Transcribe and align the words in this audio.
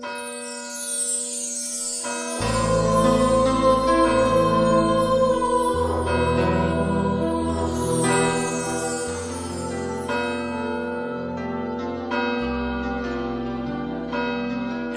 En 0.00 0.04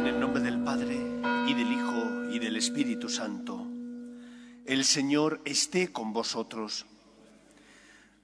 el 0.05 0.19
nombre 0.19 0.41
del 0.43 0.63
Padre, 0.63 0.96
y 1.47 1.54
del 1.54 1.72
Hijo, 1.72 2.31
y 2.31 2.38
del 2.40 2.58
Espíritu 2.58 3.10
Santo, 3.10 3.68
el 4.65 4.86
Señor 4.86 5.42
esté 5.46 5.92
con 5.92 6.13
vosotros. 6.13 6.86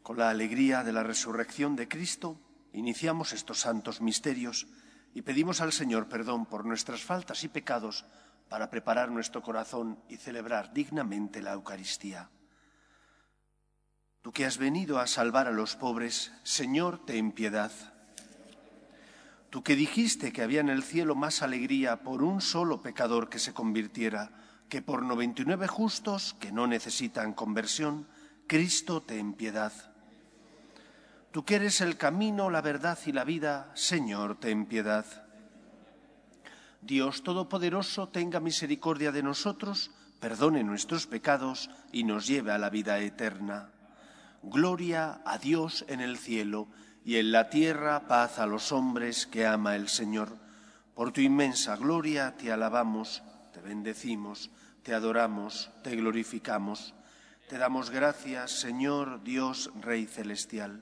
Con 0.04 0.18
la 0.18 0.30
alegría 0.30 0.84
de 0.84 0.94
la 0.94 1.02
resurrección 1.04 1.76
de 1.76 1.88
Cristo, 1.88 2.40
iniciamos 2.72 3.34
estos 3.34 3.60
santos 3.60 4.00
misterios 4.00 4.68
y 5.14 5.22
pedimos 5.22 5.62
al 5.62 5.74
Señor 5.74 6.08
perdón 6.08 6.46
por 6.46 6.66
nuestras 6.66 7.02
faltas 7.02 7.44
y 7.44 7.48
pecados 7.48 8.06
para 8.50 8.70
preparar 8.70 9.12
nuestro 9.12 9.42
corazón 9.42 10.00
y 10.10 10.18
celebrar 10.18 10.74
dignamente 10.74 11.42
la 11.42 11.54
Eucaristía. 11.54 12.30
Tú 14.22 14.32
que 14.32 14.46
has 14.46 14.58
venido 14.58 15.00
a 15.00 15.08
salvar 15.08 15.48
a 15.48 15.52
los 15.52 15.76
pobres, 15.76 16.32
Señor, 16.44 17.06
ten 17.06 17.32
piedad. 17.32 17.72
Tú 19.50 19.64
que 19.64 19.76
dijiste 19.76 20.34
que 20.34 20.42
había 20.42 20.60
en 20.60 20.70
el 20.70 20.84
cielo 20.84 21.16
más 21.16 21.42
alegría 21.42 22.04
por 22.04 22.22
un 22.24 22.42
solo 22.42 22.82
pecador 22.82 23.30
que 23.30 23.40
se 23.40 23.54
convirtiera 23.54 24.32
que 24.70 24.82
por 24.82 25.04
noventa 25.04 25.42
y 25.42 25.46
nueve 25.46 25.68
justos 25.68 26.36
que 26.40 26.52
no 26.52 26.68
necesitan 26.68 27.34
conversión, 27.34 28.08
Cristo 28.48 29.02
ten 29.02 29.34
piedad. 29.34 29.72
Tú 31.38 31.46
que 31.46 31.58
eres 31.58 31.82
el 31.82 31.98
camino, 31.98 32.50
la 32.50 32.62
verdad 32.62 32.98
y 33.06 33.12
la 33.12 33.24
vida, 33.24 33.70
Señor, 33.76 34.40
ten 34.40 34.66
piedad. 34.66 35.06
Dios 36.82 37.22
Todopoderoso 37.22 38.10
tenga 38.10 38.40
misericordia 38.40 39.12
de 39.12 39.22
nosotros, 39.22 39.92
perdone 40.20 40.64
nuestros 40.64 41.06
pecados 41.06 41.70
y 41.92 42.06
nos 42.06 42.26
lleve 42.26 42.54
a 42.54 42.58
la 42.58 42.72
vida 42.72 42.98
eterna. 42.98 43.70
Gloria 44.42 45.22
a 45.26 45.38
Dios 45.38 45.86
en 45.88 46.02
el 46.02 46.18
cielo 46.18 46.70
y 47.06 47.18
en 47.18 47.32
la 47.32 47.52
tierra 47.52 48.08
paz 48.08 48.40
a 48.40 48.48
los 48.48 48.72
hombres 48.72 49.28
que 49.28 49.46
ama 49.46 49.76
el 49.76 49.90
Señor. 49.90 50.36
Por 50.96 51.12
tu 51.12 51.22
inmensa 51.22 51.76
gloria 51.76 52.36
te 52.36 52.52
alabamos, 52.52 53.22
te 53.54 53.62
bendecimos, 53.62 54.50
te 54.82 54.96
adoramos, 54.96 55.70
te 55.84 55.96
glorificamos. 55.96 56.96
Te 57.48 57.60
damos 57.60 57.92
gracias, 57.92 58.54
Señor 58.54 59.22
Dios 59.24 59.70
Rey 59.80 60.08
Celestial. 60.08 60.82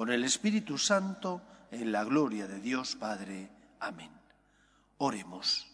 con 0.00 0.10
el 0.10 0.24
Espíritu 0.24 0.78
Santo, 0.78 1.42
en 1.70 1.92
la 1.92 2.04
gloria 2.04 2.46
de 2.46 2.58
Dios 2.58 2.96
Padre. 2.96 3.50
Amén. 3.80 4.10
Oremos. 4.96 5.66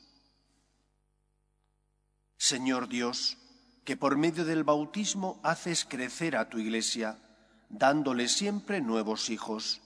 Señor 2.36 2.88
Dios, 2.88 3.38
que 3.84 3.96
por 3.96 4.16
medio 4.16 4.44
del 4.44 4.64
bautismo 4.64 5.38
haces 5.44 5.84
crecer 5.84 6.36
a 6.36 6.48
tu 6.48 6.58
iglesia, 6.58 7.20
dándole 7.68 8.27
siempre 8.27 8.80
nuevos 8.80 9.30
hijos, 9.30 9.80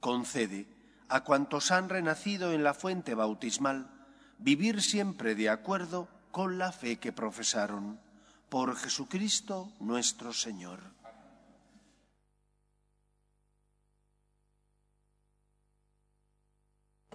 concede 0.00 0.66
a 1.10 1.24
cuantos 1.24 1.70
han 1.70 1.90
renacido 1.90 2.54
en 2.54 2.64
la 2.64 2.72
fuente 2.72 3.14
bautismal 3.14 3.90
vivir 4.38 4.80
siempre 4.80 5.34
de 5.34 5.50
acuerdo 5.50 6.08
con 6.30 6.56
la 6.56 6.72
fe 6.72 6.96
que 6.96 7.12
profesaron. 7.12 8.00
Por 8.48 8.74
Jesucristo 8.74 9.70
nuestro 9.80 10.32
Señor. 10.32 10.95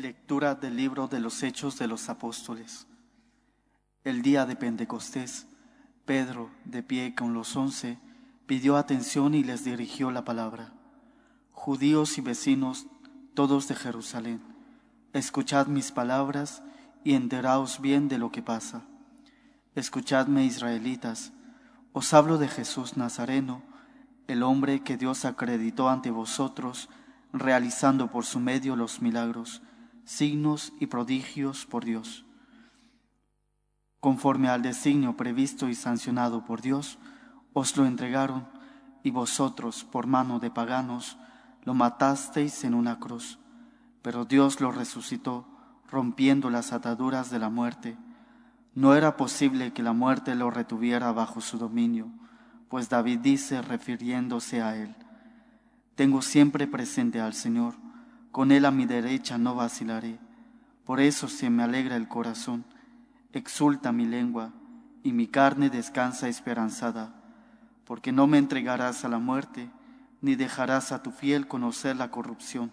Lectura 0.02 0.56
del 0.56 0.78
libro 0.78 1.08
de 1.08 1.20
los 1.20 1.44
Hechos 1.44 1.78
de 1.78 1.86
los 1.86 2.10
Apóstoles. 2.10 2.88
El 4.04 4.24
día 4.24 4.48
de 4.48 4.56
Pentecostés, 4.56 5.46
Pedro, 6.06 6.50
de 6.66 6.82
pie 6.82 7.14
con 7.14 7.36
los 7.36 7.56
once, 7.56 8.00
pidió 8.48 8.78
atención 8.78 9.36
y 9.36 9.44
les 9.44 9.64
dirigió 9.64 10.10
la 10.10 10.26
palabra. 10.26 10.74
Judíos 11.52 12.18
y 12.18 12.22
vecinos, 12.22 12.88
todos 13.36 13.68
de 13.68 13.76
Jerusalén, 13.76 14.42
escuchad 15.14 15.68
mis 15.68 15.92
palabras 15.92 16.64
y 17.04 17.14
enteraos 17.14 17.80
bien 17.80 18.08
de 18.08 18.18
lo 18.18 18.32
que 18.32 18.42
pasa. 18.42 18.82
Escuchadme, 19.76 20.46
israelitas, 20.46 21.32
os 21.94 22.12
hablo 22.16 22.40
de 22.40 22.48
Jesús 22.48 22.98
Nazareno, 22.98 23.62
el 24.26 24.42
hombre 24.42 24.82
que 24.82 24.98
Dios 24.98 25.26
acreditó 25.26 25.90
ante 25.90 26.10
vosotros, 26.10 26.90
realizando 27.34 28.10
por 28.10 28.26
su 28.26 28.40
medio 28.40 28.76
los 28.76 29.00
milagros, 29.00 29.62
signos 30.06 30.74
y 30.80 30.88
prodigios 30.88 31.66
por 31.66 31.86
Dios. 31.86 32.26
Conforme 34.00 34.50
al 34.50 34.62
designio 34.62 35.16
previsto 35.16 35.70
y 35.70 35.76
sancionado 35.76 36.44
por 36.44 36.62
Dios, 36.62 36.98
os 37.54 37.78
lo 37.78 37.86
entregaron 37.86 38.48
y 39.04 39.12
vosotros, 39.12 39.84
por 39.84 40.08
mano 40.08 40.40
de 40.40 40.50
paganos, 40.50 41.18
lo 41.64 41.74
matasteis 41.74 42.64
en 42.64 42.74
una 42.74 43.00
cruz. 43.00 43.40
Pero 44.02 44.26
Dios 44.26 44.62
lo 44.62 44.72
resucitó, 44.72 45.46
rompiendo 45.90 46.50
las 46.50 46.74
ataduras 46.74 47.30
de 47.30 47.40
la 47.40 47.50
muerte. 47.50 47.98
No 48.74 48.96
era 48.96 49.18
posible 49.18 49.74
que 49.74 49.84
la 49.84 49.94
muerte 49.94 50.34
lo 50.36 50.50
retuviera 50.50 51.12
bajo 51.12 51.42
su 51.42 51.58
dominio, 51.58 52.10
pues 52.70 52.90
David 52.90 53.20
dice, 53.20 53.62
refiriéndose 53.62 54.62
a 54.62 54.76
él, 54.78 54.96
Tengo 55.96 56.22
siempre 56.22 56.68
presente 56.68 57.20
al 57.20 57.34
Señor, 57.34 57.76
con 58.32 58.52
él 58.52 58.66
a 58.66 58.72
mi 58.72 58.86
derecha 58.86 59.38
no 59.38 59.56
vacilaré. 59.56 60.20
Por 60.86 61.00
eso 61.00 61.28
se 61.28 61.50
me 61.50 61.64
alegra 61.64 61.96
el 61.96 62.08
corazón, 62.08 62.66
exulta 63.34 63.92
mi 63.92 64.06
lengua, 64.06 64.54
y 65.04 65.14
mi 65.14 65.28
carne 65.28 65.70
descansa 65.70 66.28
esperanzada 66.28 67.22
porque 67.92 68.14
no 68.14 68.26
me 68.26 68.38
entregarás 68.38 69.04
a 69.04 69.10
la 69.10 69.20
muerte, 69.20 69.70
ni 70.22 70.36
dejarás 70.36 70.94
a 70.94 71.04
tu 71.04 71.12
fiel 71.12 71.50
conocer 71.50 71.98
la 71.98 72.10
corrupción. 72.10 72.72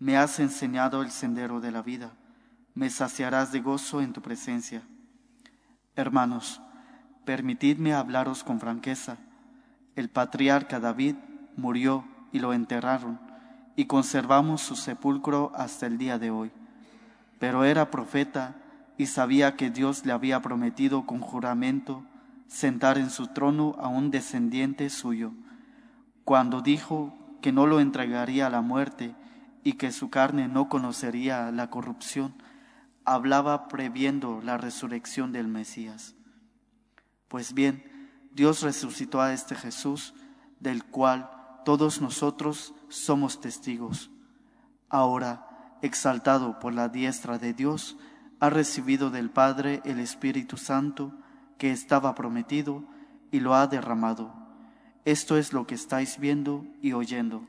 Me 0.00 0.16
has 0.16 0.40
enseñado 0.40 1.02
el 1.02 1.12
sendero 1.12 1.60
de 1.60 1.70
la 1.70 1.82
vida, 1.82 2.10
me 2.74 2.90
saciarás 2.90 3.52
de 3.52 3.60
gozo 3.60 4.00
en 4.00 4.12
tu 4.12 4.20
presencia. 4.20 4.82
Hermanos, 5.94 6.60
permitidme 7.24 7.94
hablaros 7.94 8.42
con 8.42 8.58
franqueza. 8.58 9.18
El 9.94 10.08
patriarca 10.08 10.80
David 10.80 11.14
murió 11.56 12.04
y 12.32 12.40
lo 12.40 12.52
enterraron, 12.52 13.20
y 13.78 13.84
conservamos 13.84 14.60
su 14.60 14.74
sepulcro 14.74 15.52
hasta 15.54 15.86
el 15.86 15.98
día 15.98 16.18
de 16.18 16.32
hoy. 16.32 16.50
Pero 17.38 17.62
era 17.62 17.92
profeta 17.92 18.56
y 18.96 19.06
sabía 19.06 19.54
que 19.54 19.70
Dios 19.70 20.04
le 20.04 20.10
había 20.10 20.42
prometido 20.42 21.06
con 21.06 21.20
juramento 21.20 22.02
sentar 22.48 22.98
en 22.98 23.08
su 23.08 23.28
trono 23.28 23.76
a 23.78 23.86
un 23.86 24.10
descendiente 24.10 24.90
suyo, 24.90 25.30
cuando 26.24 26.60
dijo 26.60 27.16
que 27.40 27.52
no 27.52 27.68
lo 27.68 27.78
entregaría 27.78 28.48
a 28.48 28.50
la 28.50 28.62
muerte 28.62 29.14
y 29.62 29.74
que 29.74 29.92
su 29.92 30.10
carne 30.10 30.48
no 30.48 30.68
conocería 30.68 31.52
la 31.52 31.70
corrupción, 31.70 32.34
hablaba 33.04 33.68
previendo 33.68 34.40
la 34.42 34.58
resurrección 34.58 35.30
del 35.30 35.46
Mesías. 35.46 36.16
Pues 37.28 37.54
bien, 37.54 37.84
Dios 38.32 38.62
resucitó 38.62 39.20
a 39.20 39.32
este 39.32 39.54
Jesús, 39.54 40.14
del 40.58 40.82
cual 40.82 41.37
todos 41.68 42.00
nosotros 42.00 42.72
somos 42.88 43.42
testigos. 43.42 44.10
Ahora, 44.88 45.76
exaltado 45.82 46.58
por 46.60 46.72
la 46.72 46.88
diestra 46.88 47.36
de 47.36 47.52
Dios, 47.52 47.98
ha 48.40 48.48
recibido 48.48 49.10
del 49.10 49.28
Padre 49.28 49.82
el 49.84 50.00
Espíritu 50.00 50.56
Santo, 50.56 51.12
que 51.58 51.70
estaba 51.70 52.14
prometido 52.14 52.84
y 53.30 53.40
lo 53.40 53.54
ha 53.54 53.66
derramado. 53.66 54.32
Esto 55.04 55.36
es 55.36 55.52
lo 55.52 55.66
que 55.66 55.74
estáis 55.74 56.18
viendo 56.18 56.64
y 56.80 56.94
oyendo. 56.94 57.46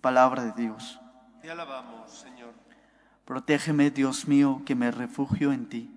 Palabra 0.00 0.46
de 0.46 0.60
Dios. 0.60 0.98
Te 1.40 1.52
alabamos, 1.52 2.10
Señor. 2.10 2.52
Protégeme, 3.26 3.92
Dios 3.92 4.26
mío, 4.26 4.62
que 4.66 4.74
me 4.74 4.90
refugio 4.90 5.52
en 5.52 5.68
ti. 5.68 5.88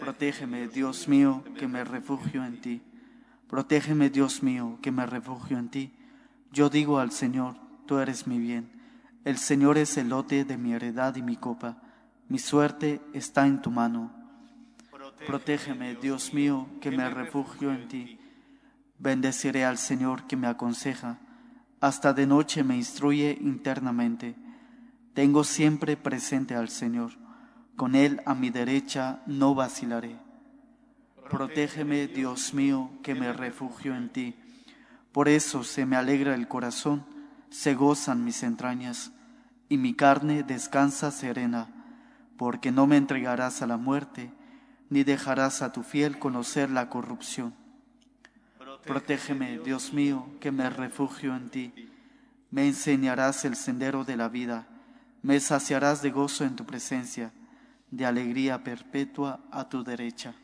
Protégeme, 0.00 0.66
Dios 0.66 1.06
mío, 1.06 1.44
que 1.56 1.68
me 1.68 1.84
refugio 1.84 2.44
en 2.44 2.60
ti. 2.60 2.82
Protégeme, 3.46 4.10
Dios 4.10 4.42
mío, 4.42 4.80
que 4.82 4.90
me 4.90 5.06
refugio 5.06 5.56
en 5.56 5.68
ti. 5.68 5.92
Yo 6.52 6.68
digo 6.68 6.98
al 6.98 7.12
Señor, 7.12 7.56
tú 7.86 7.98
eres 7.98 8.26
mi 8.26 8.38
bien. 8.38 8.70
El 9.24 9.38
Señor 9.38 9.78
es 9.78 9.96
el 9.96 10.08
lote 10.08 10.44
de 10.44 10.56
mi 10.56 10.72
heredad 10.72 11.14
y 11.16 11.22
mi 11.22 11.36
copa. 11.36 11.76
Mi 12.28 12.38
suerte 12.38 13.00
está 13.12 13.46
en 13.46 13.62
tu 13.62 13.70
mano. 13.70 14.10
Protégeme, 15.26 15.94
Dios 15.96 16.32
mío, 16.32 16.66
que 16.80 16.90
me 16.90 17.08
refugio 17.10 17.72
en 17.72 17.88
ti. 17.88 18.18
Bendeciré 18.98 19.64
al 19.64 19.78
Señor 19.78 20.26
que 20.26 20.36
me 20.36 20.46
aconseja. 20.46 21.18
Hasta 21.80 22.12
de 22.12 22.26
noche 22.26 22.64
me 22.64 22.76
instruye 22.76 23.38
internamente. 23.40 24.34
Tengo 25.14 25.44
siempre 25.44 25.96
presente 25.96 26.54
al 26.54 26.68
Señor. 26.68 27.12
Con 27.76 27.94
Él 27.94 28.22
a 28.26 28.34
mi 28.34 28.50
derecha 28.50 29.22
no 29.26 29.54
vacilaré. 29.54 30.16
Protégeme, 31.30 32.08
Dios 32.08 32.54
mío, 32.54 32.90
que 33.02 33.14
me 33.14 33.32
refugio 33.32 33.94
en 33.94 34.08
ti. 34.08 34.34
Por 35.12 35.28
eso 35.28 35.64
se 35.64 35.86
me 35.86 35.96
alegra 35.96 36.34
el 36.34 36.48
corazón, 36.48 37.04
se 37.50 37.74
gozan 37.74 38.24
mis 38.24 38.42
entrañas, 38.42 39.12
y 39.68 39.76
mi 39.76 39.94
carne 39.94 40.42
descansa 40.42 41.10
serena, 41.10 41.68
porque 42.36 42.72
no 42.72 42.86
me 42.86 42.96
entregarás 42.96 43.62
a 43.62 43.66
la 43.66 43.76
muerte, 43.76 44.32
ni 44.88 45.04
dejarás 45.04 45.62
a 45.62 45.72
tu 45.72 45.82
fiel 45.82 46.18
conocer 46.18 46.70
la 46.70 46.88
corrupción. 46.88 47.54
Protégeme, 48.84 49.58
Dios 49.58 49.92
mío, 49.92 50.26
que 50.40 50.50
me 50.50 50.68
refugio 50.70 51.36
en 51.36 51.50
ti. 51.50 51.72
Me 52.50 52.66
enseñarás 52.66 53.44
el 53.44 53.54
sendero 53.54 54.04
de 54.04 54.16
la 54.16 54.28
vida, 54.28 54.66
me 55.22 55.38
saciarás 55.38 56.02
de 56.02 56.10
gozo 56.10 56.44
en 56.44 56.56
tu 56.56 56.64
presencia, 56.64 57.32
de 57.90 58.06
alegría 58.06 58.64
perpetua 58.64 59.40
a 59.50 59.68
tu 59.68 59.84
derecha. 59.84 60.34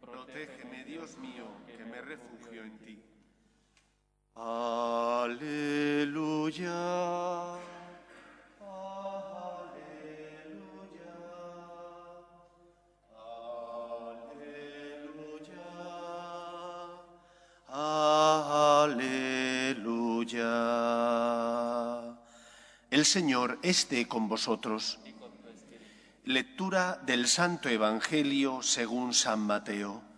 Protégeme, 0.00 0.84
Dios 0.84 1.16
mío, 1.18 1.46
que 1.66 1.84
me 1.84 2.00
refugio 2.00 2.62
en 2.62 2.78
ti. 2.78 3.02
Aleluya. 4.36 5.94
El 22.90 23.04
Señor 23.04 23.58
esté 23.62 24.06
con 24.06 24.28
vosotros. 24.28 24.98
Lectura 26.24 27.00
del 27.04 27.26
Santo 27.26 27.68
Evangelio 27.68 28.62
según 28.62 29.12
San 29.12 29.40
Mateo. 29.40 30.13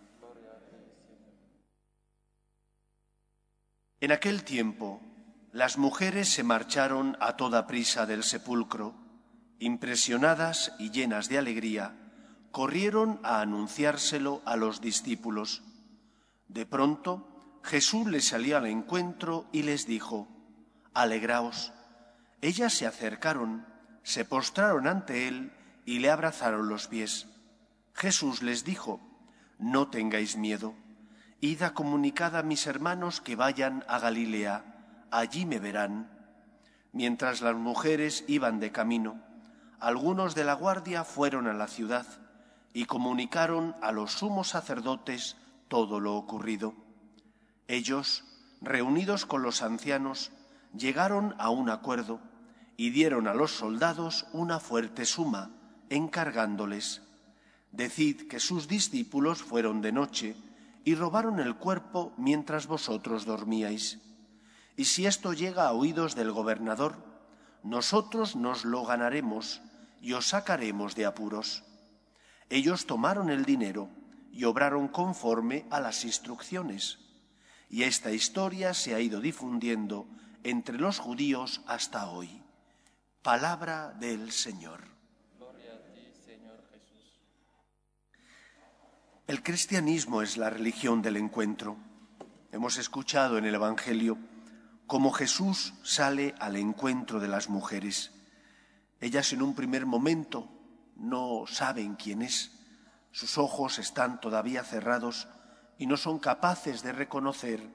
En 3.99 4.11
aquel 4.11 4.43
tiempo, 4.43 5.01
las 5.51 5.79
mujeres 5.79 6.29
se 6.29 6.43
marcharon 6.43 7.17
a 7.19 7.35
toda 7.35 7.65
prisa 7.65 8.05
del 8.05 8.23
sepulcro, 8.23 8.93
impresionadas 9.57 10.73
y 10.77 10.91
llenas 10.91 11.29
de 11.29 11.39
alegría, 11.39 11.95
corrieron 12.51 13.19
a 13.23 13.41
anunciárselo 13.41 14.43
a 14.45 14.55
los 14.55 14.81
discípulos. 14.81 15.63
De 16.47 16.67
pronto, 16.67 17.59
Jesús 17.63 18.05
les 18.05 18.27
salió 18.27 18.57
al 18.57 18.67
encuentro 18.67 19.47
y 19.51 19.63
les 19.63 19.87
dijo, 19.87 20.27
Alegraos. 20.93 21.73
Ellas 22.41 22.73
se 22.73 22.85
acercaron, 22.85 23.65
se 24.03 24.25
postraron 24.25 24.87
ante 24.87 25.27
él 25.27 25.51
y 25.85 25.97
le 25.99 26.11
abrazaron 26.11 26.69
los 26.69 26.87
pies. 26.87 27.27
Jesús 27.95 28.43
les 28.43 28.63
dijo, 28.63 29.01
No 29.57 29.89
tengáis 29.89 30.37
miedo, 30.37 30.75
id 31.39 31.61
a 31.61 31.73
comunicad 31.73 32.35
a 32.35 32.41
mis 32.41 32.65
hermanos 32.65 33.21
que 33.21 33.35
vayan 33.35 33.83
a 33.87 33.99
Galilea, 33.99 35.05
allí 35.11 35.45
me 35.45 35.59
verán. 35.59 36.09
Mientras 36.93 37.41
las 37.41 37.55
mujeres 37.55 38.23
iban 38.27 38.59
de 38.59 38.71
camino, 38.71 39.21
algunos 39.79 40.33
de 40.33 40.43
la 40.43 40.53
guardia 40.53 41.03
fueron 41.03 41.45
a 41.47 41.53
la 41.53 41.67
ciudad 41.67 42.07
y 42.73 42.85
comunicaron 42.85 43.75
a 43.81 43.91
los 43.91 44.13
sumos 44.13 44.49
sacerdotes 44.49 45.37
todo 45.67 45.99
lo 45.99 46.15
ocurrido. 46.15 46.73
Ellos, 47.67 48.23
reunidos 48.61 49.27
con 49.27 49.43
los 49.43 49.61
ancianos, 49.61 50.31
llegaron 50.75 51.35
a 51.37 51.49
un 51.49 51.69
acuerdo 51.69 52.19
y 52.77 52.89
dieron 52.89 53.27
a 53.27 53.35
los 53.35 53.51
soldados 53.51 54.25
una 54.33 54.59
fuerte 54.59 55.05
suma, 55.05 55.51
encargándoles, 55.89 57.03
Decid 57.71 58.27
que 58.27 58.39
sus 58.39 58.67
discípulos 58.67 59.43
fueron 59.43 59.81
de 59.81 59.91
noche 59.91 60.35
y 60.87 60.95
robaron 60.95 61.41
el 61.41 61.57
cuerpo 61.57 62.13
mientras 62.15 62.65
vosotros 62.65 63.25
dormíais. 63.25 63.99
Y 64.77 64.85
si 64.85 65.05
esto 65.05 65.33
llega 65.33 65.67
a 65.67 65.73
oídos 65.73 66.15
del 66.15 66.31
gobernador, 66.31 66.95
nosotros 67.61 68.37
nos 68.37 68.63
lo 68.63 68.85
ganaremos 68.85 69.61
y 70.01 70.13
os 70.13 70.27
sacaremos 70.27 70.95
de 70.95 71.05
apuros. 71.05 71.65
Ellos 72.49 72.85
tomaron 72.85 73.29
el 73.29 73.43
dinero 73.43 73.89
y 74.31 74.45
obraron 74.45 74.87
conforme 74.87 75.65
a 75.71 75.81
las 75.81 76.05
instrucciones. 76.05 76.99
Y 77.69 77.83
esta 77.83 78.11
historia 78.11 78.73
se 78.73 78.95
ha 78.95 79.01
ido 79.01 79.19
difundiendo 79.19 80.07
entre 80.43 80.77
los 80.77 80.99
judíos 80.99 81.59
hasta 81.67 82.09
hoy. 82.09 82.41
Palabra 83.23 83.91
del 83.99 84.31
Señor. 84.31 84.85
Gloria 85.37 85.73
a 85.73 85.93
ti, 85.93 86.13
Señor 86.25 86.63
Jesús. 86.71 87.19
El 89.27 89.43
cristianismo 89.43 90.21
es 90.21 90.37
la 90.37 90.49
religión 90.49 91.01
del 91.01 91.17
encuentro. 91.17 91.75
Hemos 92.53 92.77
escuchado 92.77 93.37
en 93.37 93.43
el 93.43 93.55
Evangelio 93.55 94.17
cómo 94.85 95.11
Jesús 95.11 95.73
sale 95.83 96.33
al 96.39 96.55
encuentro 96.55 97.19
de 97.19 97.27
las 97.27 97.49
mujeres. 97.49 98.13
Ellas 99.01 99.33
en 99.33 99.41
un 99.41 99.53
primer 99.53 99.85
momento 99.85 100.47
no 100.95 101.43
saben 101.45 101.95
quién 101.95 102.21
es. 102.21 102.53
Sus 103.11 103.37
ojos 103.37 103.79
están 103.79 104.21
todavía 104.21 104.63
cerrados 104.63 105.27
y 105.77 105.87
no 105.87 105.97
son 105.97 106.19
capaces 106.19 106.81
de 106.81 106.93
reconocer 106.93 107.69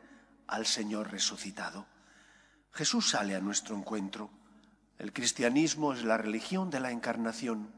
al 0.46 0.64
Señor 0.64 1.12
resucitado. 1.12 1.84
Jesús 2.70 3.10
sale 3.10 3.36
a 3.36 3.42
nuestro 3.42 3.76
encuentro. 3.76 4.30
El 4.98 5.12
cristianismo 5.12 5.92
es 5.92 6.02
la 6.02 6.16
religión 6.16 6.70
de 6.70 6.80
la 6.80 6.92
encarnación, 6.92 7.70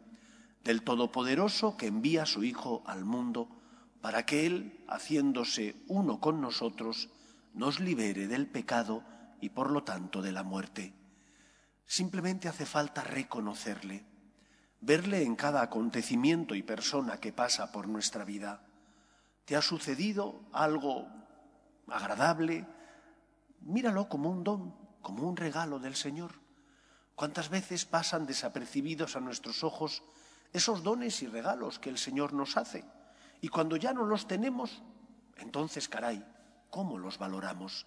del 0.62 0.82
Todopoderoso 0.82 1.76
que 1.76 1.88
envía 1.88 2.22
a 2.22 2.26
su 2.26 2.44
Hijo 2.44 2.84
al 2.86 3.04
mundo 3.04 3.62
para 4.04 4.26
que 4.26 4.44
Él, 4.44 4.84
haciéndose 4.86 5.76
uno 5.88 6.20
con 6.20 6.42
nosotros, 6.42 7.08
nos 7.54 7.80
libere 7.80 8.26
del 8.26 8.46
pecado 8.46 9.02
y 9.40 9.48
por 9.48 9.70
lo 9.70 9.82
tanto 9.82 10.20
de 10.20 10.30
la 10.30 10.42
muerte. 10.42 10.92
Simplemente 11.86 12.46
hace 12.46 12.66
falta 12.66 13.02
reconocerle, 13.02 14.04
verle 14.82 15.22
en 15.22 15.36
cada 15.36 15.62
acontecimiento 15.62 16.54
y 16.54 16.62
persona 16.62 17.18
que 17.18 17.32
pasa 17.32 17.72
por 17.72 17.88
nuestra 17.88 18.26
vida. 18.26 18.66
¿Te 19.46 19.56
ha 19.56 19.62
sucedido 19.62 20.42
algo 20.52 21.08
agradable? 21.88 22.66
Míralo 23.60 24.10
como 24.10 24.28
un 24.28 24.44
don, 24.44 24.74
como 25.00 25.26
un 25.26 25.38
regalo 25.38 25.78
del 25.78 25.96
Señor. 25.96 26.32
¿Cuántas 27.14 27.48
veces 27.48 27.86
pasan 27.86 28.26
desapercibidos 28.26 29.16
a 29.16 29.20
nuestros 29.20 29.64
ojos 29.64 30.02
esos 30.52 30.82
dones 30.82 31.22
y 31.22 31.26
regalos 31.26 31.78
que 31.78 31.88
el 31.88 31.96
Señor 31.96 32.34
nos 32.34 32.58
hace? 32.58 32.84
Y 33.44 33.48
cuando 33.48 33.76
ya 33.76 33.92
no 33.92 34.06
los 34.06 34.26
tenemos, 34.26 34.82
entonces, 35.36 35.86
caray, 35.86 36.24
¿cómo 36.70 36.96
los 36.96 37.18
valoramos? 37.18 37.86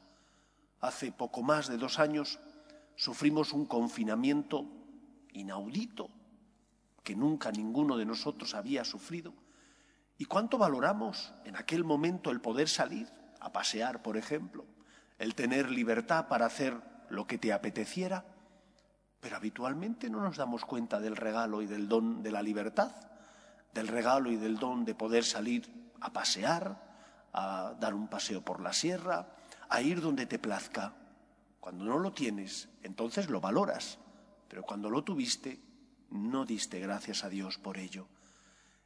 Hace 0.81 1.11
poco 1.11 1.41
más 1.41 1.67
de 1.67 1.79
dos 1.79 1.97
años 1.97 2.37
sufrimos 2.95 3.53
un 3.53 3.65
confinamiento 3.65 4.67
inaudito 5.33 6.11
que 7.03 7.15
nunca 7.15 7.51
ninguno 7.51 7.97
de 7.97 8.05
nosotros 8.05 8.53
había 8.53 8.85
sufrido. 8.85 9.33
¿Y 10.19 10.25
cuánto 10.25 10.59
valoramos 10.59 11.33
en 11.43 11.55
aquel 11.55 11.83
momento 11.83 12.29
el 12.29 12.39
poder 12.39 12.69
salir 12.69 13.11
a 13.39 13.51
pasear, 13.51 14.03
por 14.03 14.15
ejemplo, 14.15 14.63
el 15.17 15.33
tener 15.33 15.71
libertad 15.71 16.27
para 16.27 16.45
hacer 16.45 16.79
lo 17.09 17.25
que 17.25 17.39
te 17.39 17.51
apeteciera? 17.51 18.25
Pero 19.19 19.35
habitualmente 19.37 20.07
no 20.07 20.21
nos 20.21 20.37
damos 20.37 20.65
cuenta 20.65 20.99
del 20.99 21.15
regalo 21.15 21.63
y 21.63 21.65
del 21.65 21.89
don 21.89 22.21
de 22.21 22.29
la 22.29 22.43
libertad, 22.43 22.91
del 23.77 23.87
regalo 23.87 24.31
y 24.31 24.37
del 24.37 24.57
don 24.57 24.85
de 24.85 24.95
poder 24.95 25.23
salir 25.23 25.69
a 26.01 26.11
pasear, 26.11 26.81
a 27.31 27.75
dar 27.79 27.93
un 27.93 28.07
paseo 28.07 28.41
por 28.41 28.59
la 28.59 28.73
sierra, 28.73 29.35
a 29.69 29.81
ir 29.83 30.01
donde 30.01 30.25
te 30.25 30.39
plazca. 30.39 30.95
Cuando 31.59 31.85
no 31.85 31.99
lo 31.99 32.11
tienes, 32.11 32.69
entonces 32.81 33.29
lo 33.29 33.39
valoras, 33.39 33.99
pero 34.47 34.63
cuando 34.63 34.89
lo 34.89 35.03
tuviste, 35.03 35.61
no 36.09 36.43
diste 36.43 36.79
gracias 36.79 37.23
a 37.23 37.29
Dios 37.29 37.59
por 37.59 37.77
ello. 37.77 38.07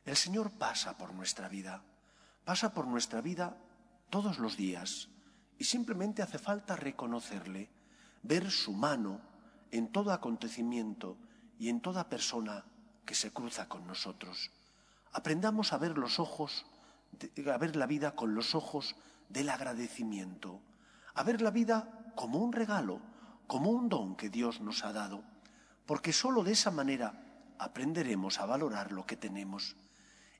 El 0.03 0.17
Señor 0.17 0.51
pasa 0.51 0.98
por 0.98 1.13
nuestra 1.13 1.48
vida, 1.48 1.83
pasa 2.43 2.74
por 2.74 2.86
nuestra 2.86 3.21
vida 3.21 3.55
todos 4.10 4.39
los 4.39 4.57
días 4.57 5.07
y 5.57 5.63
simplemente 5.63 6.21
hace 6.21 6.38
falta 6.38 6.75
reconocerle, 6.75 7.69
ver 8.24 8.51
su 8.51 8.74
mano 8.74 9.21
en 9.71 9.89
todo 9.89 10.12
acontecimiento 10.12 11.17
y 11.57 11.69
en 11.69 11.79
toda 11.79 12.10
persona 12.10 12.65
que 13.05 13.15
se 13.15 13.31
cruza 13.31 13.69
con 13.69 13.88
nosotros. 13.88 14.51
Aprendamos 15.13 15.73
a 15.73 15.77
ver 15.77 15.97
los 15.97 16.19
ojos, 16.19 16.65
a 17.51 17.57
ver 17.57 17.75
la 17.75 17.85
vida 17.85 18.15
con 18.15 18.33
los 18.33 18.55
ojos 18.55 18.95
del 19.29 19.49
agradecimiento, 19.49 20.61
a 21.13 21.23
ver 21.23 21.41
la 21.41 21.51
vida 21.51 22.11
como 22.15 22.39
un 22.39 22.53
regalo, 22.53 23.01
como 23.47 23.71
un 23.71 23.89
don 23.89 24.15
que 24.15 24.29
Dios 24.29 24.61
nos 24.61 24.85
ha 24.85 24.93
dado, 24.93 25.23
porque 25.85 26.13
sólo 26.13 26.43
de 26.43 26.53
esa 26.53 26.71
manera 26.71 27.53
aprenderemos 27.59 28.39
a 28.39 28.45
valorar 28.45 28.91
lo 28.91 29.05
que 29.05 29.17
tenemos. 29.17 29.75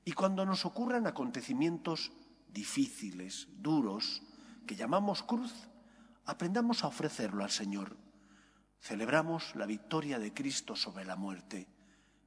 Y 0.04 0.12
cuando 0.12 0.46
nos 0.46 0.64
ocurran 0.64 1.06
acontecimientos 1.06 2.12
difíciles, 2.48 3.48
duros, 3.58 4.22
que 4.66 4.76
llamamos 4.76 5.22
cruz, 5.22 5.52
aprendamos 6.24 6.82
a 6.82 6.88
ofrecerlo 6.88 7.44
al 7.44 7.50
Señor. 7.50 7.96
Celebramos 8.80 9.54
la 9.54 9.66
victoria 9.66 10.18
de 10.18 10.32
Cristo 10.32 10.74
sobre 10.76 11.04
la 11.04 11.16
muerte, 11.16 11.68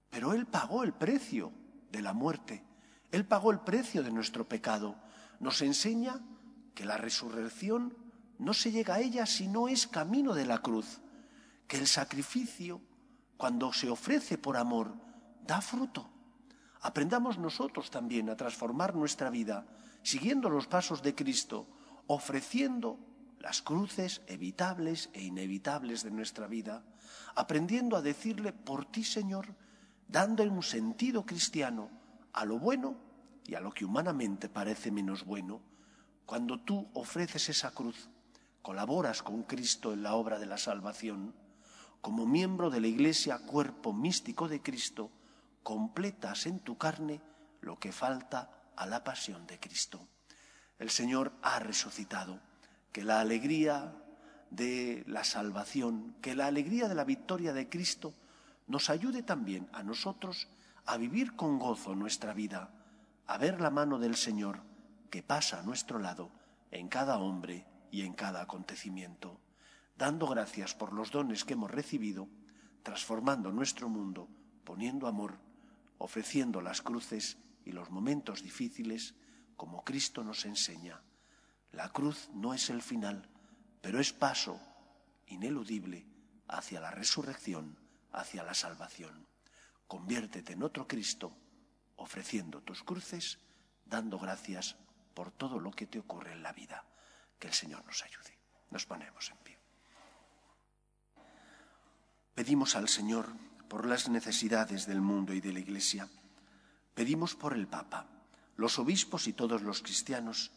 pero 0.09 0.33
Él 0.33 0.45
pagó 0.45 0.83
el 0.83 0.93
precio 0.93 1.51
de 1.95 2.01
la 2.01 2.13
muerte, 2.13 2.61
Él 3.11 3.25
pagó 3.25 3.51
el 3.51 3.59
precio 3.61 4.03
de 4.03 4.11
nuestro 4.11 4.47
pecado. 4.47 4.95
Nos 5.39 5.61
enseña 5.61 6.19
que 6.73 6.85
la 6.85 6.97
resurrección 6.97 7.95
no 8.37 8.53
se 8.53 8.71
llega 8.71 8.95
a 8.95 8.99
ella 8.99 9.25
si 9.25 9.47
no 9.47 9.69
es 9.69 9.87
camino 9.87 10.33
de 10.33 10.45
la 10.45 10.59
cruz, 10.59 10.99
que 11.67 11.77
el 11.77 11.87
sacrificio, 11.87 12.81
cuando 13.37 13.71
se 13.71 13.89
ofrece 13.89 14.37
por 14.37 14.57
amor, 14.57 14.93
da 15.47 15.61
fruto. 15.61 16.09
Aprendamos 16.81 17.37
nosotros 17.37 17.89
también 17.89 18.29
a 18.29 18.35
transformar 18.35 18.93
nuestra 18.93 19.29
vida 19.29 19.65
siguiendo 20.03 20.49
los 20.49 20.67
pasos 20.67 21.01
de 21.01 21.15
Cristo, 21.15 21.67
ofreciendo 22.07 22.99
las 23.39 23.61
cruces 23.61 24.21
evitables 24.27 25.09
e 25.13 25.23
inevitables 25.23 26.03
de 26.03 26.11
nuestra 26.11 26.47
vida, 26.47 26.83
aprendiendo 27.35 27.95
a 27.95 28.01
decirle 28.01 28.53
por 28.53 28.85
ti, 28.85 29.03
Señor, 29.03 29.55
dándole 30.07 30.49
un 30.49 30.63
sentido 30.63 31.25
cristiano 31.25 31.89
a 32.33 32.45
lo 32.45 32.59
bueno 32.59 32.95
y 33.45 33.55
a 33.55 33.59
lo 33.59 33.71
que 33.71 33.85
humanamente 33.85 34.49
parece 34.49 34.91
menos 34.91 35.25
bueno. 35.25 35.61
Cuando 36.25 36.59
tú 36.59 36.87
ofreces 36.93 37.49
esa 37.49 37.71
cruz, 37.71 38.09
colaboras 38.61 39.21
con 39.21 39.43
Cristo 39.43 39.93
en 39.93 40.03
la 40.03 40.15
obra 40.15 40.39
de 40.39 40.47
la 40.47 40.57
salvación, 40.57 41.35
como 42.01 42.25
miembro 42.25 42.69
de 42.69 42.81
la 42.81 42.87
Iglesia, 42.87 43.39
cuerpo 43.39 43.93
místico 43.93 44.47
de 44.47 44.61
Cristo, 44.61 45.11
completas 45.63 46.45
en 46.45 46.59
tu 46.59 46.77
carne 46.77 47.21
lo 47.61 47.79
que 47.79 47.91
falta 47.91 48.51
a 48.75 48.85
la 48.85 49.03
pasión 49.03 49.47
de 49.47 49.59
Cristo. 49.59 50.07
El 50.77 50.89
Señor 50.89 51.31
ha 51.41 51.59
resucitado, 51.59 52.39
que 52.91 53.03
la 53.03 53.19
alegría 53.19 53.93
de 54.49 55.03
la 55.07 55.23
salvación, 55.23 56.15
que 56.21 56.35
la 56.35 56.47
alegría 56.47 56.87
de 56.87 56.95
la 56.95 57.03
victoria 57.03 57.53
de 57.53 57.69
Cristo 57.69 58.13
nos 58.67 58.89
ayude 58.89 59.23
también 59.23 59.69
a 59.73 59.83
nosotros 59.83 60.47
a 60.85 60.97
vivir 60.97 61.35
con 61.35 61.59
gozo 61.59 61.95
nuestra 61.95 62.33
vida, 62.33 62.71
a 63.27 63.37
ver 63.37 63.61
la 63.61 63.69
mano 63.69 63.99
del 63.99 64.15
Señor 64.15 64.61
que 65.09 65.23
pasa 65.23 65.59
a 65.59 65.63
nuestro 65.63 65.99
lado 65.99 66.31
en 66.71 66.87
cada 66.87 67.17
hombre 67.17 67.65
y 67.91 68.01
en 68.01 68.13
cada 68.13 68.41
acontecimiento, 68.41 69.39
dando 69.97 70.27
gracias 70.27 70.75
por 70.75 70.93
los 70.93 71.11
dones 71.11 71.45
que 71.45 71.53
hemos 71.53 71.71
recibido, 71.71 72.27
transformando 72.83 73.51
nuestro 73.51 73.89
mundo, 73.89 74.27
poniendo 74.63 75.07
amor, 75.07 75.39
ofreciendo 75.97 76.61
las 76.61 76.81
cruces 76.81 77.37
y 77.63 77.71
los 77.71 77.89
momentos 77.89 78.43
difíciles 78.43 79.15
como 79.55 79.83
Cristo 79.83 80.23
nos 80.23 80.45
enseña. 80.45 81.01
La 81.71 81.89
cruz 81.89 82.29
no 82.33 82.53
es 82.53 82.69
el 82.69 82.81
final, 82.81 83.29
pero 83.81 83.99
es 83.99 84.13
paso 84.13 84.59
ineludible 85.27 86.05
hacia 86.47 86.79
la 86.79 86.91
resurrección, 86.91 87.77
hacia 88.15 88.43
la 88.43 88.53
salvación. 88.53 89.27
Conviértete 89.87 90.53
en 90.53 90.63
otro 90.63 90.87
Cristo, 90.87 91.35
ofreciendo 91.97 92.61
tus 92.61 92.83
cruces, 92.83 93.39
dando 93.85 94.17
gracias 94.17 94.75
por 95.13 95.31
todo 95.31 95.59
lo 95.59 95.71
que 95.71 95.87
te 95.87 95.99
ocurre 95.99 96.33
en 96.33 96.43
la 96.43 96.53
vida. 96.53 96.85
Que 97.37 97.47
el 97.47 97.53
Señor 97.53 97.85
nos 97.85 98.03
ayude. 98.03 98.39
Nos 98.71 98.85
ponemos 98.85 99.29
en 99.29 99.37
pie. 99.37 99.59
Pedimos 102.33 102.75
al 102.75 102.89
Señor 102.89 103.27
por 103.69 103.85
las 103.85 104.09
necesidades 104.09 104.85
del 104.85 105.01
mundo 105.01 105.33
y 105.33 105.41
de 105.41 105.53
la 105.53 105.59
Iglesia. 105.59 106.09
Pedimos 106.93 107.35
por 107.35 107.53
el 107.53 107.67
Papa, 107.67 108.07
los 108.55 108.79
obispos 108.79 109.27
y 109.27 109.33
todos 109.33 109.61
los 109.61 109.81
cristianos, 109.81 110.51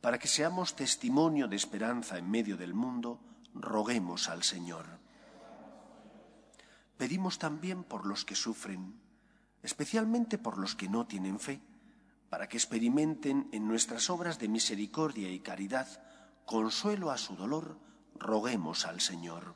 para 0.00 0.18
que 0.18 0.28
seamos 0.28 0.76
testimonio 0.76 1.48
de 1.48 1.56
esperanza 1.56 2.18
en 2.18 2.30
medio 2.30 2.56
del 2.56 2.74
mundo, 2.74 3.20
roguemos 3.54 4.28
al 4.28 4.42
Señor. 4.42 5.03
Pedimos 6.96 7.38
también 7.38 7.84
por 7.84 8.06
los 8.06 8.24
que 8.24 8.34
sufren, 8.34 9.00
especialmente 9.62 10.38
por 10.38 10.58
los 10.58 10.74
que 10.74 10.88
no 10.88 11.06
tienen 11.06 11.40
fe, 11.40 11.60
para 12.30 12.48
que 12.48 12.56
experimenten 12.56 13.48
en 13.52 13.66
nuestras 13.66 14.10
obras 14.10 14.38
de 14.38 14.48
misericordia 14.48 15.30
y 15.30 15.40
caridad 15.40 15.88
consuelo 16.46 17.10
a 17.10 17.18
su 17.18 17.36
dolor, 17.36 17.78
roguemos 18.16 18.86
al 18.86 19.00
Señor. 19.00 19.54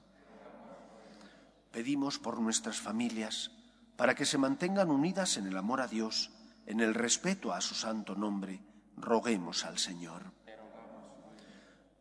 Pedimos 1.71 2.19
por 2.19 2.41
nuestras 2.41 2.81
familias, 2.81 3.51
para 3.97 4.15
que 4.15 4.25
se 4.25 4.39
mantengan 4.39 4.91
unidas 4.91 5.37
en 5.37 5.47
el 5.47 5.57
amor 5.57 5.81
a 5.81 5.89
Dios, 5.89 6.31
en 6.67 6.81
el 6.81 6.95
respeto 6.95 7.53
a 7.53 7.61
su 7.61 7.75
santo 7.75 8.15
nombre, 8.15 8.63
roguemos 8.97 9.65
al 9.65 9.79
Señor. 9.79 10.33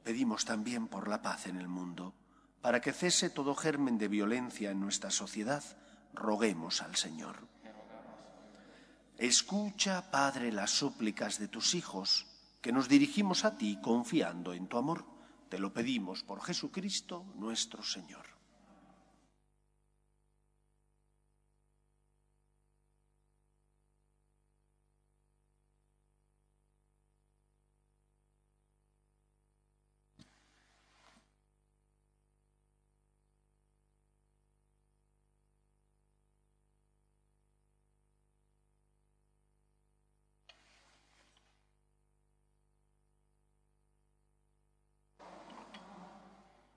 Pedimos 0.03 0.45
también 0.45 0.87
por 0.87 1.07
la 1.07 1.21
paz 1.21 1.47
en 1.47 1.57
el 1.57 1.67
mundo, 1.67 2.13
para 2.67 2.81
que 2.81 2.91
cese 2.91 3.29
todo 3.29 3.55
germen 3.55 3.97
de 3.97 4.09
violencia 4.09 4.71
en 4.71 4.81
nuestra 4.81 5.09
sociedad, 5.09 5.63
roguemos 6.13 6.81
al 6.81 6.97
Señor. 6.97 7.47
Escucha, 9.17 10.11
Padre, 10.11 10.51
las 10.51 10.71
súplicas 10.71 11.39
de 11.39 11.47
tus 11.47 11.75
hijos, 11.75 12.27
que 12.59 12.73
nos 12.73 12.89
dirigimos 12.89 13.45
a 13.45 13.57
ti 13.57 13.79
confiando 13.81 14.51
en 14.51 14.67
tu 14.67 14.77
amor. 14.77 15.05
Te 15.47 15.59
lo 15.59 15.71
pedimos 15.71 16.23
por 16.23 16.43
Jesucristo 16.43 17.23
nuestro 17.35 17.83
Señor. 17.83 18.36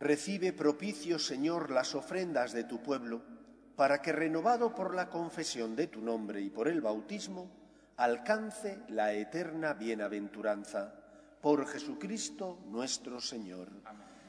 Recibe 0.00 0.54
propicio, 0.54 1.18
Señor, 1.18 1.70
las 1.70 1.94
ofrendas 1.94 2.52
de 2.52 2.64
tu 2.64 2.82
pueblo, 2.82 3.20
para 3.76 4.00
que, 4.00 4.12
renovado 4.12 4.74
por 4.74 4.94
la 4.94 5.10
confesión 5.10 5.76
de 5.76 5.88
tu 5.88 6.00
nombre 6.00 6.40
y 6.40 6.48
por 6.48 6.68
el 6.68 6.80
bautismo, 6.80 7.50
alcance 7.98 8.78
la 8.88 9.12
eterna 9.12 9.74
bienaventuranza. 9.74 10.94
Por 11.42 11.66
Jesucristo 11.66 12.58
nuestro 12.66 13.20
Señor. 13.20 13.68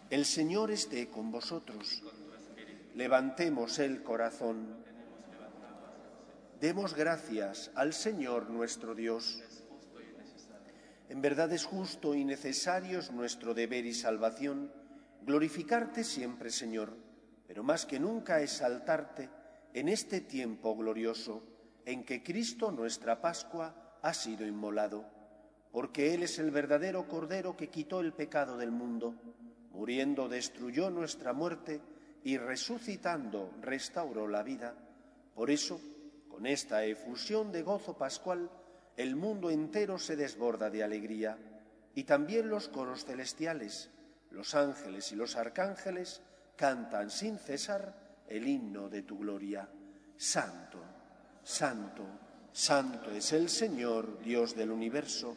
El 0.09 0.25
Señor 0.25 0.71
esté 0.71 1.09
con 1.09 1.31
vosotros. 1.31 2.03
Levantemos 2.95 3.79
el 3.79 4.03
corazón. 4.03 4.75
Demos 6.59 6.95
gracias 6.95 7.71
al 7.75 7.93
Señor 7.93 8.49
nuestro 8.49 8.93
Dios. 8.93 9.41
En 11.07 11.21
verdad 11.21 11.51
es 11.53 11.63
justo 11.63 12.13
y 12.13 12.25
necesario 12.25 12.99
es 12.99 13.11
nuestro 13.11 13.53
deber 13.53 13.85
y 13.85 13.93
salvación 13.93 14.80
glorificarte 15.25 16.03
siempre, 16.03 16.49
Señor, 16.49 16.95
pero 17.47 17.63
más 17.63 17.85
que 17.85 17.99
nunca 17.99 18.41
exaltarte 18.41 19.29
en 19.73 19.89
este 19.89 20.21
tiempo 20.21 20.75
glorioso 20.75 21.43
en 21.85 22.03
que 22.03 22.23
Cristo, 22.23 22.71
nuestra 22.71 23.21
Pascua, 23.21 23.97
ha 24.01 24.13
sido 24.13 24.45
inmolado, 24.45 25.05
porque 25.71 26.13
Él 26.13 26.23
es 26.23 26.39
el 26.39 26.51
verdadero 26.51 27.07
Cordero 27.07 27.55
que 27.55 27.69
quitó 27.69 27.99
el 28.01 28.13
pecado 28.13 28.57
del 28.57 28.71
mundo, 28.71 29.15
muriendo 29.71 30.27
destruyó 30.27 30.89
nuestra 30.89 31.33
muerte 31.33 31.81
y 32.23 32.37
resucitando 32.37 33.51
restauró 33.61 34.27
la 34.27 34.43
vida. 34.43 34.75
Por 35.33 35.49
eso, 35.49 35.79
con 36.29 36.45
esta 36.45 36.83
efusión 36.85 37.51
de 37.51 37.63
gozo 37.63 37.97
pascual, 37.97 38.49
el 38.97 39.15
mundo 39.15 39.49
entero 39.49 39.97
se 39.97 40.15
desborda 40.15 40.69
de 40.69 40.83
alegría, 40.83 41.37
y 41.95 42.03
también 42.03 42.49
los 42.49 42.69
coros 42.69 43.05
celestiales, 43.05 43.89
los 44.31 44.55
ángeles 44.55 45.11
y 45.11 45.15
los 45.15 45.35
arcángeles 45.35 46.21
cantan 46.55 47.09
sin 47.09 47.37
cesar 47.37 48.23
el 48.27 48.47
himno 48.47 48.89
de 48.89 49.03
tu 49.03 49.17
gloria. 49.17 49.67
Santo, 50.15 50.79
santo, 51.43 52.03
santo 52.51 53.11
es 53.11 53.33
el 53.33 53.49
Señor, 53.49 54.21
Dios 54.21 54.55
del 54.55 54.71
universo. 54.71 55.35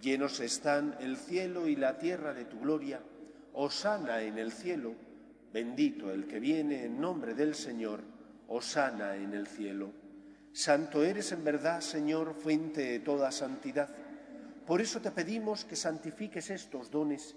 Llenos 0.00 0.40
están 0.40 0.96
el 1.00 1.16
cielo 1.16 1.66
y 1.68 1.76
la 1.76 1.98
tierra 1.98 2.34
de 2.34 2.44
tu 2.44 2.60
gloria. 2.60 3.00
Osana 3.54 4.22
en 4.22 4.38
el 4.38 4.52
cielo. 4.52 4.94
Bendito 5.52 6.12
el 6.12 6.26
que 6.26 6.38
viene 6.38 6.84
en 6.84 7.00
nombre 7.00 7.34
del 7.34 7.54
Señor. 7.54 8.02
Osana 8.48 9.16
en 9.16 9.32
el 9.32 9.46
cielo. 9.46 9.90
Santo 10.52 11.02
eres 11.02 11.32
en 11.32 11.44
verdad, 11.44 11.80
Señor, 11.80 12.34
fuente 12.34 12.82
de 12.82 13.00
toda 13.00 13.30
santidad. 13.30 13.88
Por 14.66 14.80
eso 14.80 15.00
te 15.00 15.10
pedimos 15.10 15.64
que 15.64 15.76
santifiques 15.76 16.50
estos 16.50 16.90
dones 16.90 17.36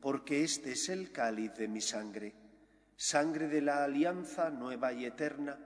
porque 0.00 0.44
este 0.44 0.72
es 0.72 0.88
el 0.88 1.12
cáliz 1.12 1.54
de 1.54 1.68
mi 1.68 1.80
sangre, 1.80 2.34
sangre 2.96 3.48
de 3.48 3.60
la 3.60 3.84
alianza 3.84 4.50
nueva 4.50 4.92
y 4.92 5.04
eterna, 5.04 5.58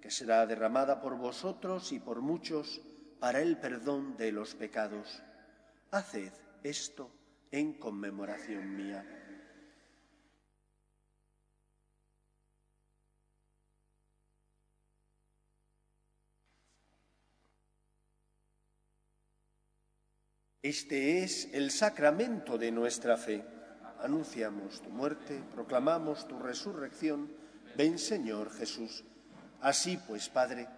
que 0.00 0.10
será 0.10 0.46
derramada 0.46 1.00
por 1.00 1.16
vosotros 1.16 1.92
y 1.92 1.98
por 1.98 2.20
muchos 2.20 2.80
para 3.18 3.40
el 3.40 3.58
perdón 3.58 4.16
de 4.16 4.32
los 4.32 4.54
pecados. 4.54 5.22
Haced 5.90 6.32
esto 6.62 7.10
en 7.50 7.74
conmemoración 7.74 8.76
mía. 8.76 9.04
Este 20.60 21.22
es 21.22 21.48
el 21.54 21.70
sacramento 21.70 22.58
de 22.58 22.70
nuestra 22.70 23.16
fe 23.16 23.57
anunciamos 24.02 24.80
tu 24.80 24.90
muerte, 24.90 25.42
proclamamos 25.54 26.26
tu 26.28 26.38
resurrección. 26.38 27.30
Ven, 27.76 27.98
Señor 27.98 28.50
Jesús. 28.50 29.04
Así 29.60 29.98
pues, 30.06 30.28
Padre, 30.28 30.68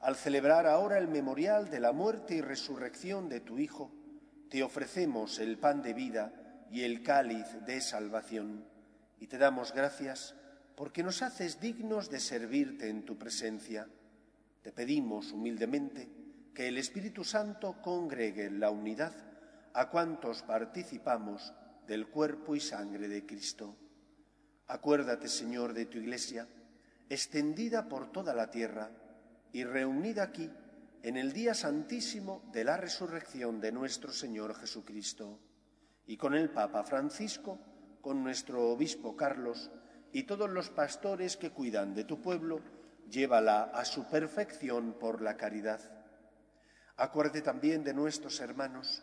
al 0.00 0.16
celebrar 0.16 0.66
ahora 0.66 0.98
el 0.98 1.08
memorial 1.08 1.70
de 1.70 1.80
la 1.80 1.92
muerte 1.92 2.34
y 2.36 2.40
resurrección 2.40 3.28
de 3.28 3.40
tu 3.40 3.58
Hijo, 3.58 3.90
te 4.50 4.62
ofrecemos 4.62 5.38
el 5.38 5.58
pan 5.58 5.82
de 5.82 5.94
vida 5.94 6.32
y 6.70 6.82
el 6.82 7.02
cáliz 7.02 7.46
de 7.66 7.80
salvación, 7.80 8.64
y 9.18 9.26
te 9.26 9.38
damos 9.38 9.72
gracias 9.72 10.34
porque 10.76 11.02
nos 11.02 11.22
haces 11.22 11.60
dignos 11.60 12.10
de 12.10 12.20
servirte 12.20 12.88
en 12.88 13.04
tu 13.04 13.16
presencia. 13.16 13.88
Te 14.62 14.72
pedimos 14.72 15.32
humildemente 15.32 16.08
que 16.54 16.68
el 16.68 16.78
Espíritu 16.78 17.24
Santo 17.24 17.80
congregue 17.82 18.46
en 18.46 18.60
la 18.60 18.70
unidad 18.70 19.12
a 19.72 19.88
cuantos 19.90 20.42
participamos 20.42 21.52
del 21.86 22.08
cuerpo 22.08 22.54
y 22.54 22.60
sangre 22.60 23.08
de 23.08 23.24
Cristo. 23.24 23.76
Acuérdate, 24.66 25.28
Señor, 25.28 25.72
de 25.72 25.86
tu 25.86 25.98
Iglesia, 25.98 26.48
extendida 27.08 27.88
por 27.88 28.10
toda 28.10 28.34
la 28.34 28.50
tierra 28.50 28.90
y 29.52 29.64
reunida 29.64 30.24
aquí 30.24 30.50
en 31.02 31.16
el 31.16 31.32
día 31.32 31.54
santísimo 31.54 32.42
de 32.52 32.64
la 32.64 32.76
resurrección 32.76 33.60
de 33.60 33.70
nuestro 33.70 34.12
Señor 34.12 34.54
Jesucristo, 34.56 35.38
y 36.06 36.16
con 36.16 36.34
el 36.34 36.50
Papa 36.50 36.82
Francisco, 36.84 37.58
con 38.00 38.22
nuestro 38.22 38.70
obispo 38.70 39.16
Carlos 39.16 39.70
y 40.12 40.24
todos 40.24 40.50
los 40.50 40.70
pastores 40.70 41.36
que 41.36 41.50
cuidan 41.50 41.94
de 41.94 42.04
tu 42.04 42.20
pueblo, 42.20 42.60
llévala 43.10 43.64
a 43.64 43.84
su 43.84 44.08
perfección 44.08 44.96
por 44.98 45.22
la 45.22 45.36
caridad. 45.36 45.80
Acuérdate 46.96 47.42
también 47.42 47.84
de 47.84 47.94
nuestros 47.94 48.40
hermanos, 48.40 49.02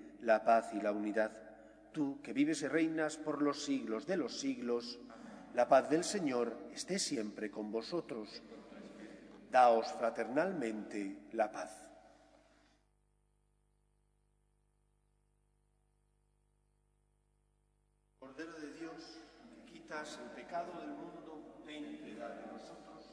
la 0.21 0.43
paz 0.43 0.73
y 0.73 0.81
la 0.81 0.91
unidad. 0.91 1.31
Tú, 1.91 2.21
que 2.21 2.33
vives 2.33 2.61
y 2.61 2.67
reinas 2.67 3.17
por 3.17 3.41
los 3.41 3.63
siglos 3.63 4.05
de 4.05 4.17
los 4.17 4.39
siglos, 4.39 4.99
la 5.53 5.67
paz 5.67 5.89
del 5.89 6.03
Señor 6.03 6.55
esté 6.73 6.97
siempre 6.97 7.51
con 7.51 7.71
vosotros. 7.71 8.41
Daos 9.51 9.91
fraternalmente 9.93 11.27
la 11.33 11.51
paz. 11.51 11.91
Cordero 18.17 18.53
de 18.59 18.73
Dios, 18.79 19.19
que 19.65 19.73
quitas 19.73 20.19
el 20.23 20.29
pecado 20.29 20.79
del 20.79 20.91
mundo, 20.91 21.61
ten 21.65 21.97
piedad 21.97 22.33
de 22.39 22.47
nosotros. 22.47 23.11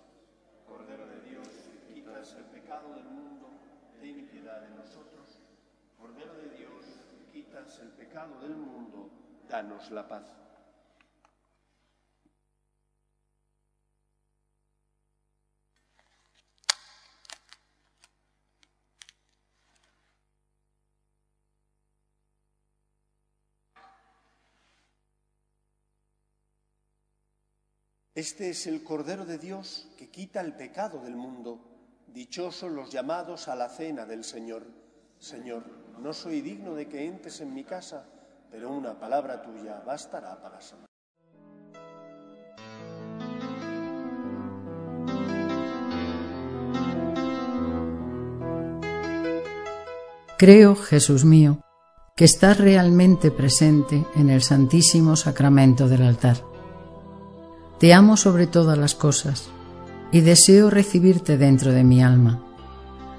Cordero 0.64 1.08
de 1.08 1.20
Dios, 1.22 1.48
que 1.48 1.94
quitas 1.94 2.34
el 2.34 2.44
pecado 2.44 2.94
del 2.94 3.04
mundo, 3.04 3.50
ten 4.00 4.28
piedad 4.28 4.60
de 4.60 4.70
nosotros. 4.76 5.40
Cordero 5.98 6.34
de 6.34 6.50
Dios, 6.56 6.77
el 7.80 7.88
pecado 7.90 8.40
del 8.40 8.56
mundo, 8.56 9.10
danos 9.48 9.90
la 9.90 10.06
paz. 10.06 10.24
Este 28.14 28.50
es 28.50 28.66
el 28.66 28.82
Cordero 28.82 29.24
de 29.24 29.38
Dios 29.38 29.88
que 29.96 30.10
quita 30.10 30.40
el 30.40 30.54
pecado 30.54 31.00
del 31.00 31.14
mundo. 31.14 31.60
Dichosos 32.08 32.72
los 32.72 32.90
llamados 32.90 33.46
a 33.46 33.54
la 33.54 33.68
cena 33.68 34.06
del 34.06 34.24
Señor. 34.24 34.77
Señor, 35.18 35.64
no 36.00 36.12
soy 36.12 36.40
digno 36.40 36.74
de 36.74 36.86
que 36.86 37.04
entres 37.04 37.40
en 37.40 37.52
mi 37.52 37.64
casa, 37.64 38.06
pero 38.50 38.70
una 38.70 38.98
palabra 38.98 39.42
tuya 39.42 39.82
bastará 39.84 40.40
para 40.40 40.60
sanar. 40.60 40.86
Creo, 50.38 50.76
Jesús 50.76 51.24
mío, 51.24 51.60
que 52.14 52.24
estás 52.24 52.58
realmente 52.58 53.32
presente 53.32 54.06
en 54.14 54.30
el 54.30 54.42
Santísimo 54.42 55.16
Sacramento 55.16 55.88
del 55.88 56.02
altar. 56.02 56.36
Te 57.80 57.92
amo 57.92 58.16
sobre 58.16 58.46
todas 58.46 58.78
las 58.78 58.94
cosas 58.94 59.50
y 60.12 60.20
deseo 60.20 60.70
recibirte 60.70 61.38
dentro 61.38 61.72
de 61.72 61.82
mi 61.82 62.04
alma. 62.04 62.47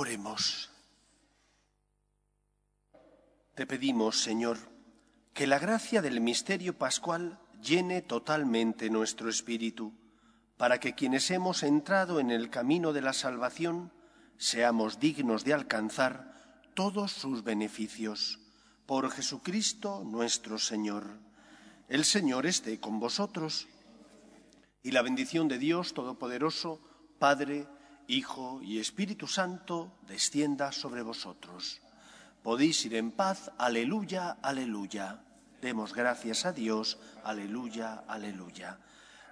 Oremos. 0.00 0.70
Te 3.56 3.66
pedimos, 3.66 4.22
Señor, 4.22 4.56
que 5.34 5.48
la 5.48 5.58
gracia 5.58 6.00
del 6.00 6.20
misterio 6.20 6.78
pascual 6.78 7.40
llene 7.60 8.00
totalmente 8.00 8.90
nuestro 8.90 9.28
espíritu, 9.28 9.92
para 10.56 10.78
que 10.78 10.94
quienes 10.94 11.32
hemos 11.32 11.64
entrado 11.64 12.20
en 12.20 12.30
el 12.30 12.48
camino 12.48 12.92
de 12.92 13.00
la 13.00 13.12
salvación 13.12 13.92
seamos 14.36 15.00
dignos 15.00 15.42
de 15.42 15.54
alcanzar 15.54 16.32
todos 16.74 17.10
sus 17.10 17.42
beneficios. 17.42 18.38
Por 18.86 19.10
Jesucristo 19.10 20.04
nuestro 20.04 20.58
Señor. 20.58 21.18
El 21.88 22.04
Señor 22.04 22.46
esté 22.46 22.78
con 22.78 23.00
vosotros 23.00 23.66
y 24.80 24.92
la 24.92 25.02
bendición 25.02 25.48
de 25.48 25.58
Dios 25.58 25.92
Todopoderoso, 25.92 26.80
Padre, 27.18 27.66
Hijo 28.10 28.62
y 28.62 28.80
Espíritu 28.80 29.26
Santo, 29.26 29.92
descienda 30.08 30.72
sobre 30.72 31.02
vosotros. 31.02 31.82
Podéis 32.42 32.82
ir 32.86 32.94
en 32.94 33.10
paz, 33.10 33.50
aleluya, 33.58 34.38
aleluya. 34.40 35.20
Demos 35.60 35.92
gracias 35.92 36.46
a 36.46 36.52
Dios, 36.52 36.98
aleluya, 37.22 38.04
aleluya. 38.08 38.78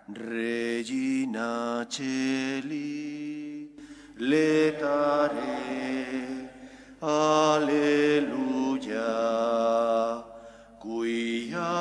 Regina 0.08 1.86
Celi, 1.88 3.74
letare, 4.18 5.40
aleluya, 7.00 9.00
quia 10.78 11.72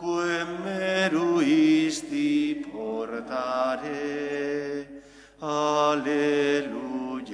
quem 0.00 0.46
meruisti 0.64 2.64
portare. 2.72 4.81
Alleluia. 5.44 7.32